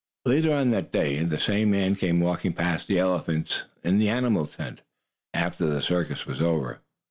[0.25, 4.47] Later on that day, the same man came walking past the elephants in the animal
[4.47, 4.81] tent,
[5.31, 6.79] after the circus was over.